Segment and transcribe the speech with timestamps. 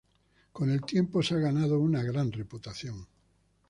[0.51, 3.07] Con el tiempo se ha ganado una gran reputación.